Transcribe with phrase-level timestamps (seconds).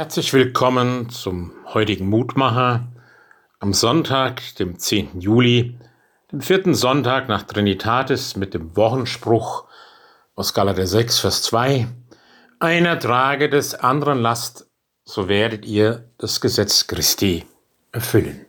[0.00, 2.88] Herzlich willkommen zum heutigen Mutmacher
[3.58, 5.20] am Sonntag, dem 10.
[5.20, 5.78] Juli,
[6.32, 9.66] dem vierten Sonntag nach Trinitatis mit dem Wochenspruch
[10.36, 11.86] aus Galater 6, Vers 2.
[12.60, 14.70] Einer trage des anderen Last,
[15.04, 17.44] so werdet ihr das Gesetz Christi
[17.92, 18.46] erfüllen.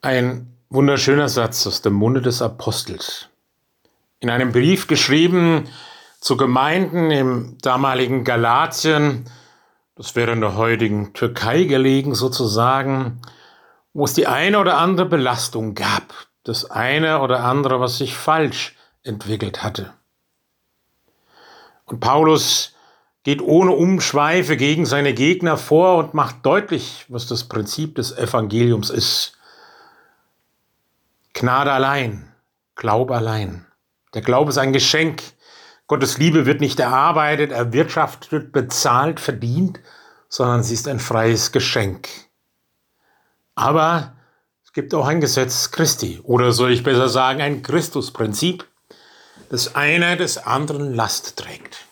[0.00, 3.28] Ein wunderschöner Satz aus dem Munde des Apostels.
[4.20, 5.68] In einem Brief geschrieben
[6.24, 9.28] zu Gemeinden im damaligen Galatien,
[9.94, 13.20] das wäre in der heutigen Türkei gelegen sozusagen,
[13.92, 18.74] wo es die eine oder andere Belastung gab, das eine oder andere, was sich falsch
[19.02, 19.92] entwickelt hatte.
[21.84, 22.72] Und Paulus
[23.24, 28.88] geht ohne Umschweife gegen seine Gegner vor und macht deutlich, was das Prinzip des Evangeliums
[28.88, 29.36] ist.
[31.34, 32.32] Gnade allein,
[32.76, 33.66] Glaube allein.
[34.14, 35.22] Der Glaube ist ein Geschenk,
[35.86, 39.80] Gottes Liebe wird nicht erarbeitet, erwirtschaftet, bezahlt, verdient,
[40.28, 42.08] sondern sie ist ein freies Geschenk.
[43.54, 44.14] Aber
[44.64, 48.66] es gibt auch ein Gesetz Christi, oder soll ich besser sagen, ein Christusprinzip,
[49.50, 51.84] das einer des anderen Last trägt.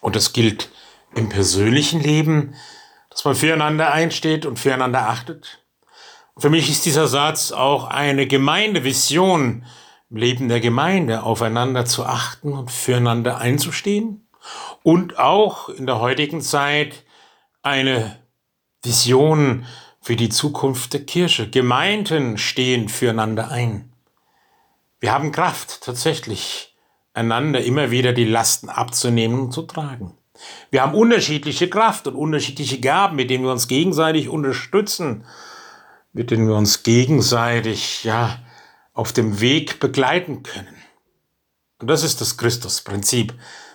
[0.00, 0.70] Und das gilt
[1.14, 2.54] im persönlichen Leben,
[3.10, 5.60] dass man füreinander einsteht und füreinander achtet.
[6.36, 9.64] Für mich ist dieser Satz auch eine Gemeindevision,
[10.16, 14.26] Leben der Gemeinde aufeinander zu achten und füreinander einzustehen
[14.82, 17.04] und auch in der heutigen Zeit
[17.62, 18.18] eine
[18.82, 19.66] Vision
[20.00, 21.48] für die Zukunft der Kirche.
[21.48, 23.90] Gemeinden stehen füreinander ein.
[25.00, 26.74] Wir haben Kraft, tatsächlich
[27.14, 30.16] einander immer wieder die Lasten abzunehmen und zu tragen.
[30.70, 35.24] Wir haben unterschiedliche Kraft und unterschiedliche Gaben, mit denen wir uns gegenseitig unterstützen,
[36.12, 38.38] mit denen wir uns gegenseitig, ja,
[38.94, 40.74] auf dem Weg begleiten können.
[41.80, 43.34] Und das ist das Christusprinzip,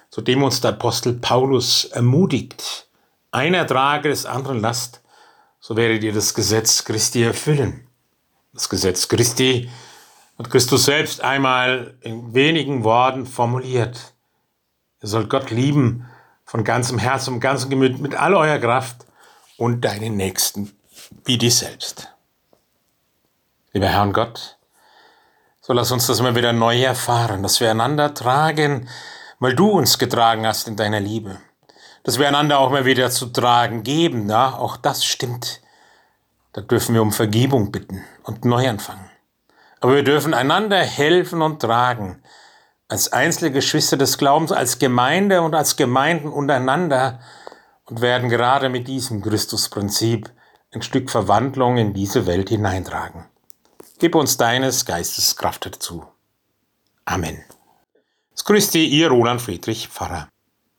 [0.09, 2.87] zu dem uns der Apostel Paulus ermutigt.
[3.31, 5.01] Einer trage des anderen Last,
[5.59, 7.87] so werdet ihr das Gesetz Christi erfüllen.
[8.53, 9.69] Das Gesetz Christi
[10.39, 14.15] hat Christus selbst einmal in wenigen Worten formuliert.
[15.01, 16.05] Ihr sollt Gott lieben
[16.45, 19.05] von ganzem Herz und ganzem Gemüt mit all eurer Kraft
[19.57, 20.71] und deinen Nächsten
[21.25, 22.07] wie dich selbst.
[23.73, 24.57] Lieber Herr und Gott,
[25.69, 28.89] so lass uns das mal wieder neu erfahren, dass wir einander tragen,
[29.37, 31.37] weil du uns getragen hast in deiner Liebe.
[32.03, 35.61] Dass wir einander auch mal wieder zu tragen geben, ja, auch das stimmt.
[36.53, 39.11] Da dürfen wir um Vergebung bitten und Neuanfang.
[39.79, 42.23] Aber wir dürfen einander helfen und tragen,
[42.87, 47.19] als einzelne Geschwister des Glaubens, als Gemeinde und als Gemeinden untereinander
[47.85, 50.31] und werden gerade mit diesem Christusprinzip
[50.73, 53.25] ein Stück Verwandlung in diese Welt hineintragen.
[53.99, 56.07] Gib uns deines Geistes Kraft dazu.
[57.03, 57.43] Amen.
[58.33, 60.29] Es grüßt Sie, Ihr Roland Friedrich Pfarrer.